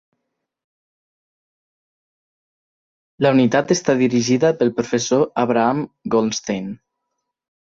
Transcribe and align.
La 3.25 3.33
unitat 3.37 3.75
està 3.75 3.97
dirigida 4.01 4.51
pel 4.63 4.73
Professor 4.81 5.25
Abraham 5.45 5.85
Goldstein. 6.17 6.75